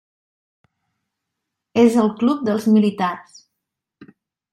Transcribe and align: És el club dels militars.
És 1.81 1.97
el 2.05 2.09
club 2.21 2.41
dels 2.47 2.65
militars. 2.79 3.37